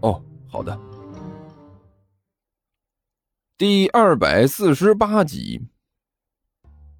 [0.00, 0.78] 哦，好的。
[3.56, 5.60] 第二百四十八集。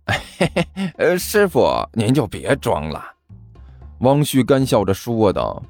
[0.07, 3.05] 嘿嘿，呃，师傅，您就别装了。
[4.01, 5.63] 汪旭干笑着说道：“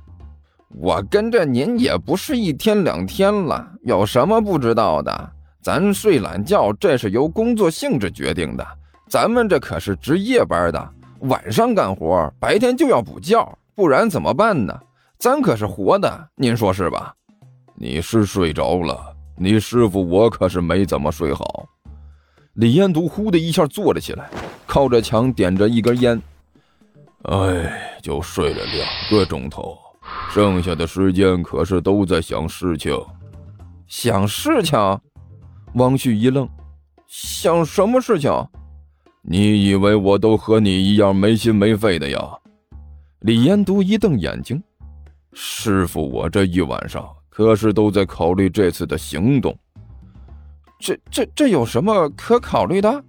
[0.81, 5.33] 我跟着您也不是一天两天了，有什么不知道的？
[5.61, 8.67] 咱睡懒觉，这是由工作性质决定的。
[9.09, 14.79] 咱们这可是值夜班的，晚上干活，白天就要补觉，不然怎么办呢？
[15.19, 17.15] 咱可是活的，您说是吧？”
[17.81, 21.65] 你是睡着了，你师傅我可是没怎么睡好。
[22.55, 24.29] 李彦独呼的一下坐了起来，
[24.67, 26.21] 靠着墙点着一根烟。
[27.23, 29.79] 哎，就睡了两个钟头，
[30.33, 32.93] 剩下的时间可是都在想事情。
[33.87, 34.77] 想事情？
[35.75, 36.49] 汪旭一愣，
[37.07, 38.33] 想什么事情？
[39.23, 42.19] 你以为我都和你一样没心没肺的呀？
[43.21, 44.61] 李彦独一瞪眼睛，
[45.33, 47.09] 师傅，我这一晚上。
[47.39, 49.57] 可是都在考虑这次的行动，
[50.77, 53.05] 这这这有什么可考虑的？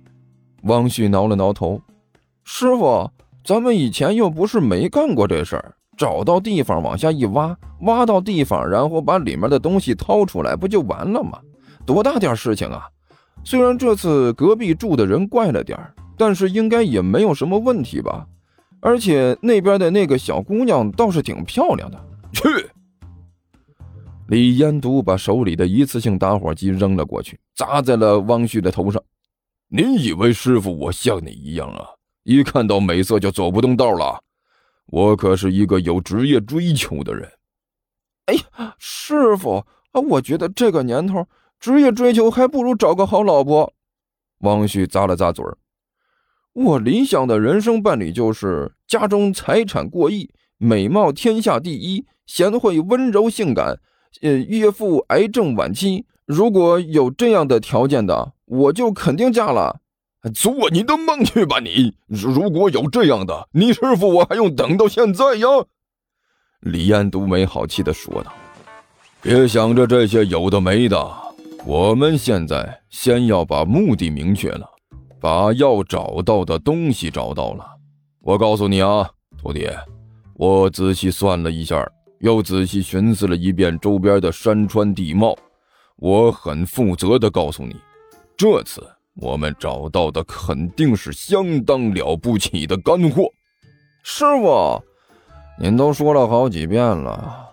[0.65, 1.81] 汪旭挠了挠头，
[2.43, 3.09] 师傅，
[3.43, 11.39] 咱们以前又不是没干过这事儿，找到地方往下一挖，挖到地方，然后把里面的东西掏出来，不就完了吗？
[11.83, 12.83] 多大点事情啊！
[13.43, 15.75] 虽然这次隔壁住的人怪了点
[16.15, 18.27] 但是应该也没有什么问题吧？
[18.79, 21.99] 而且那边的那个小姑娘倒是挺漂亮的。
[22.31, 22.43] 去。
[24.29, 29.03] 李彦独把手里的一次性打火机扔了过去，砸在了汪旭的头上。
[29.69, 31.83] 您以为师傅我像你一样啊？
[32.25, 34.21] 一看到美色就走不动道了？
[34.85, 37.27] 我可是一个有职业追求的人。
[38.27, 41.25] 哎呀，师傅啊，我觉得这个年头，
[41.59, 43.73] 职业追求还不如找个好老婆。
[44.41, 45.57] 汪旭咂了咂嘴儿。
[46.53, 53.79] 我理想的人生伴侣就是家中财产过亿，美貌天下第一，贤惠温柔性感。
[54.21, 59.79] 呃，岳父癌症晚期，如果有这样的条件的，我就肯定嫁了。
[60.33, 61.93] 做你的梦去吧你！
[62.07, 65.47] 如果有这样的，你师傅我还用等到现在呀？
[66.59, 68.33] 李安独没好气的说道
[69.23, 71.09] ：“别想着这些有的没的，
[71.65, 74.69] 我们现在先要把目的明确了，
[75.21, 77.65] 把要找到的东西找到了。
[78.19, 79.09] 我告诉你啊，
[79.41, 79.69] 徒弟，
[80.35, 85.37] 我仔细算了一下。”又仔细寻思了一遍周边的山川地貌，
[85.95, 87.75] 我很负责的告诉你，
[88.35, 88.85] 这次
[89.15, 93.31] 我们找到的肯定是相当了不起的干货。
[94.03, 94.83] 师傅，
[95.59, 97.49] 您都说了好几遍了，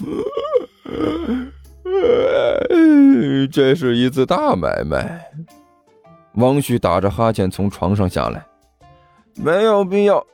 [3.52, 5.30] 这是一次大买卖。
[6.34, 8.46] 王旭打着哈欠从床上下来，
[9.36, 10.24] 没有必要。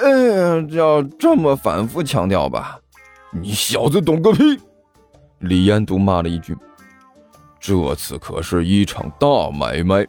[0.00, 2.78] 哎，要这么反复强调吧？
[3.30, 4.58] 你小子懂个屁！
[5.40, 6.56] 李彦独骂了一句
[7.60, 10.06] ：“这次可是一场大买卖，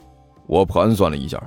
[0.48, 1.42] 我盘算了一下，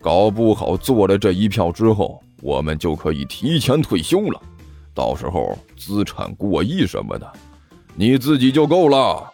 [0.00, 4.40] 搞不好做了这一票之后，我们就可以提前退休了。
[4.94, 7.32] 到时候资产过亿什么的，
[7.94, 9.32] 你自己就够了。”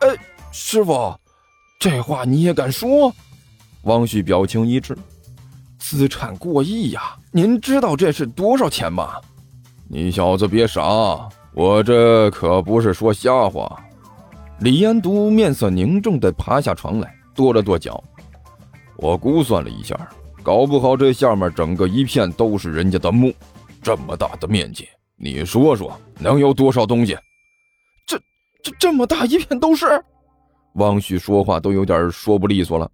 [0.00, 0.08] 哎，
[0.52, 1.14] 师傅，
[1.78, 3.12] 这话你也敢说？
[3.82, 4.96] 王旭表情一滞。
[5.80, 7.16] 资产过亿呀！
[7.32, 9.14] 您知道这是多少钱吗？
[9.88, 13.82] 你小子别傻，我这可不是说瞎话。
[14.60, 18.00] 李延独面色凝重地爬下床来，跺了跺脚。
[18.98, 19.96] 我估算了一下，
[20.42, 23.32] 搞不好这下面整个一片都是人家的墓。
[23.82, 24.86] 这么大的面积，
[25.16, 27.16] 你说说能有多少东西？
[28.06, 28.20] 这
[28.62, 29.86] 这这么大一片都是？
[30.74, 32.88] 汪旭说话都有点说不利索了。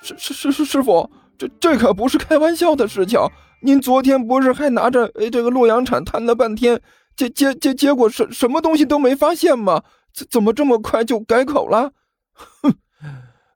[0.00, 1.10] 师师师师师傅。
[1.38, 3.18] 这这可不是开玩笑的事情。
[3.62, 6.80] 您昨天不是还拿着这个洛阳铲探了半天，
[7.16, 9.82] 结结结结果什什么东西都没发现吗？
[10.12, 11.92] 怎怎么这么快就改口了？
[12.34, 12.74] 哼，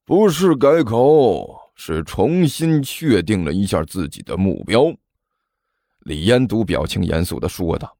[0.05, 4.94] 不是改口，是重新确定了一下自己的目标。
[6.00, 7.96] 李彦都表情严肃的说道：“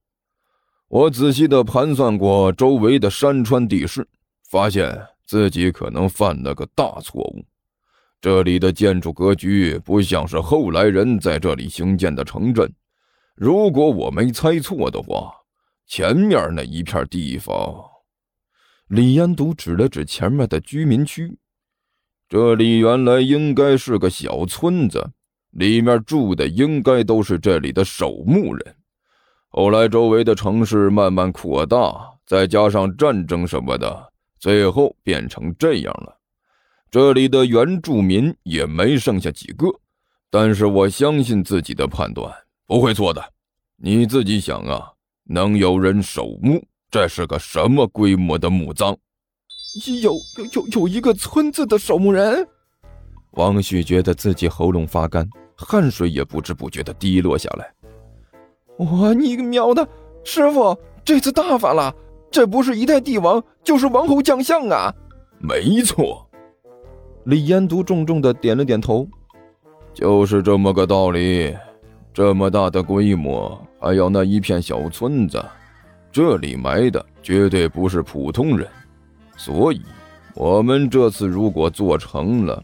[0.89, 4.07] 我仔细的盘算过周围的山川地势，
[4.49, 7.45] 发现自己可能犯了个大错误。”
[8.27, 12.69] 这里的建筑格局不像是后来人在这里兴建的城镇。
[13.37, 15.33] 如果我没猜错的话，
[15.87, 17.55] 前面那一片地方。”
[18.91, 21.39] 李延独指了指前面的居民区，
[22.29, 25.09] 这里原来应该是个小村子，
[25.53, 28.75] 里面住的应该都是这里的守墓人。
[29.51, 36.16] 后来周围的城市慢慢扩大，再加上战争什么的，最后变成这样了。
[36.97, 39.67] 这里的原住民也没剩下几个，
[40.31, 42.35] 但是我相信自己的判断
[42.67, 43.23] 不会错的。
[43.77, 44.93] 你自己想啊，
[45.25, 46.65] 能有人守墓？
[46.91, 48.97] 这是个什么规模的墓葬？
[50.01, 52.49] 有有有有一个村子的守墓人。
[53.33, 57.71] 王旭觉得自己喉咙发干，汗水也不知不觉的滴落下来。
[58.79, 59.87] 我你个喵的，
[60.25, 61.95] 师傅，这次大发了！
[62.31, 64.95] 这不是一代帝王，就是王侯将相啊！
[65.39, 66.26] 没错，
[67.27, 69.07] 李延独重重的点了点头。
[69.93, 71.55] 就是这么个道理。
[72.15, 75.45] 这么大的规模，还有那一片小村子。
[76.11, 78.67] 这里埋的绝对不是普通人，
[79.37, 79.83] 所以，
[80.35, 82.63] 我们这次如果做成了，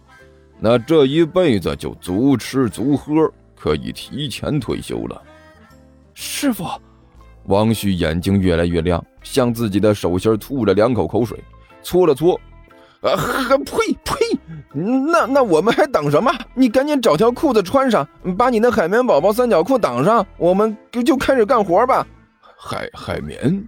[0.59, 5.21] 那这一辈子就足吃足喝，可以提前退休了。
[6.15, 6.65] 师傅，
[7.45, 11.39] 王旭眼睛越来越亮，向自己的手心吐了两口口水，
[11.83, 12.41] 搓了搓，
[13.03, 13.11] 啊，
[13.67, 14.22] 呸呸！
[14.73, 16.33] 那那我们还等什么？
[16.55, 18.07] 你赶紧找条裤子穿上，
[18.37, 22.07] 把你那海绵宝宝三角裤挡上，我们就就开始干活吧。
[22.57, 23.65] 海海绵，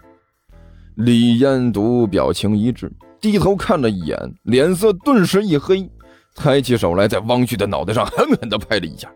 [0.96, 5.88] 李彦独表情一致，低头看了一眼，脸色顿时一黑，
[6.34, 9.10] 抬起手来，在汪旭的脑袋上狠狠地拍了一下。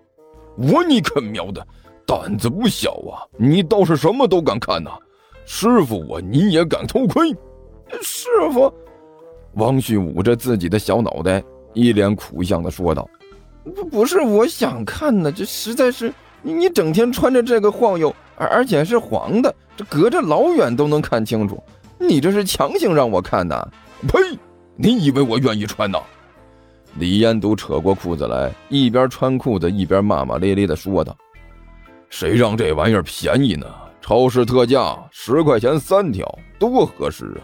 [0.56, 1.64] 我你可喵的，
[2.04, 3.22] 胆子不小啊！
[3.36, 4.90] 你倒是什么都敢看呐！
[5.44, 7.30] 师傅我你也敢偷窥？
[8.02, 8.72] 师傅，
[9.54, 11.42] 汪旭捂着自己的小脑袋，
[11.78, 13.08] 一脸苦相的说道
[13.75, 21.60] ：“不不是我想看的，这实在是你你整天穿着这个晃悠。”而而且是黄的，这隔着老远都能看清楚。
[21.98, 23.72] 你这是强行让我看的？
[24.06, 24.19] 呸！
[24.76, 25.98] 你以为我愿意穿呢？
[26.94, 31.16] 李彦都扯过裤子来，一边穿裤子一边骂骂咧咧的说道
[32.10, 33.66] ：“谁让这玩意儿便宜呢？
[34.00, 36.26] 超市特价十块钱三条，
[36.60, 37.42] 多合适啊！”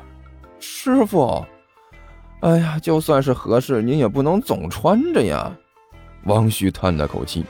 [0.60, 1.44] 师傅，
[2.44, 5.50] 哎呀，就算是合适，您也不能总穿着呀。
[6.24, 7.42] 王旭叹了口气：“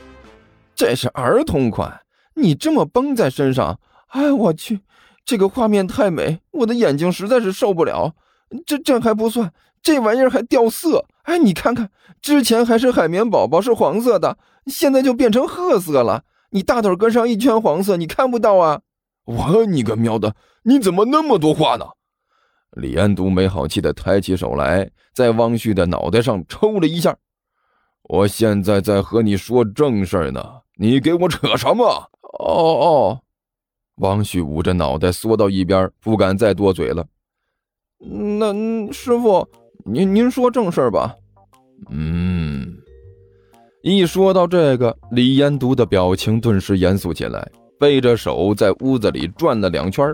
[0.76, 2.00] 这是儿童款。”
[2.35, 3.81] 你这么绷在身上，
[4.11, 4.79] 哎，我去，
[5.25, 8.12] 这个画面太美，我的眼睛实在是受不了。
[8.64, 9.52] 这这还不算，
[9.82, 11.06] 这玩意儿还掉色。
[11.25, 11.91] 哎，你看看，
[12.23, 16.23] 之前还是海绵宝宝是黄色的，现在就变成褐色了。
[16.50, 18.82] 你大腿根上一圈黄色，你看不到啊？
[19.25, 21.85] 我你个喵的，你怎么那么多话呢？
[22.76, 27.16] 李安都没好气的抬起手来，在汪旭的脑袋上抽了一下。
[28.04, 30.44] 我现在在和你说正事呢，
[30.76, 31.84] 你给我扯什么？
[32.38, 33.20] 哦哦，
[33.96, 37.06] 汪旭捂着脑袋缩到一边，不敢再多嘴了。
[37.98, 38.52] 那
[38.92, 39.48] 师傅，
[39.84, 41.14] 您您说正事吧。
[41.90, 42.76] 嗯，
[43.82, 50.04] 一说到这个，李延独的表情顿时严肃起来，背着手在屋子里转了两圈。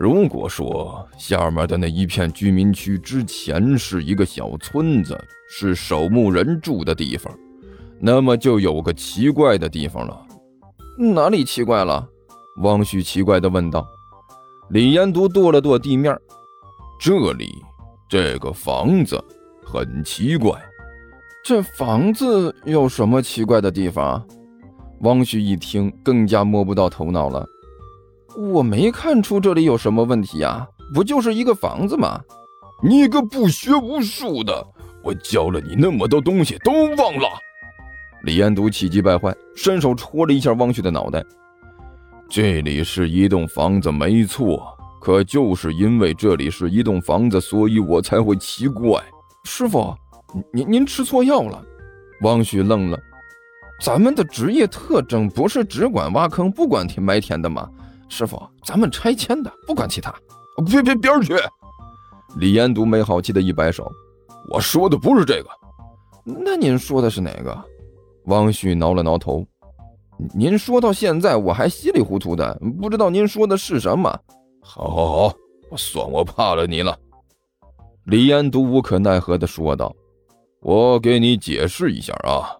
[0.00, 5.14] 如果说下面的那一片居民区之前是一个小村子，
[5.46, 7.30] 是守墓人住的地方，
[7.98, 10.26] 那么就有个奇怪的地方了。
[10.96, 12.08] 哪里奇怪了？
[12.62, 13.86] 汪旭奇怪地问道。
[14.70, 16.18] 李延独跺了跺地面，
[16.98, 17.50] 这里
[18.08, 19.22] 这个房子
[19.62, 20.58] 很奇怪。
[21.44, 24.26] 这房子有什么奇怪的地方？
[25.00, 27.46] 汪旭一听，更加摸不到头脑了。
[28.36, 32.20] 我没看出这里有什么问题呀，不就是一个房子吗？
[32.82, 34.66] 你个不学无术的，
[35.02, 37.28] 我教了你那么多东西，都忘了。
[38.22, 41.24] 李彦独气急败坏，伸手戳了一下汪旭的脑袋。
[42.28, 49.02] 这里是一栋房子，没错，可就是因为这里是一栋房子，所以我才会奇怪。
[49.44, 49.94] 师傅，
[50.52, 51.62] 您您吃错药了。
[52.22, 52.98] 汪旭愣了。
[53.82, 57.68] 咱们的职业特征不是只管挖坑不管填埋填的吗？
[58.10, 60.14] 师傅，咱们拆迁的，不管其他。
[60.66, 61.34] 别别边去！
[62.36, 63.90] 李彦独没好气的一摆手。
[64.50, 65.48] 我说的不是这个。
[66.22, 67.64] 那您说的是哪个？
[68.24, 69.46] 汪旭挠了挠头，
[70.34, 74.10] 您说到现在我还稀里糊涂的，不知道您说的是什么。
[74.60, 75.34] 好，好，好，
[75.70, 76.96] 我算我怕了你了。
[78.04, 79.94] 李彦独无可奈何的说道
[80.60, 82.59] ：“我给你解释一下啊。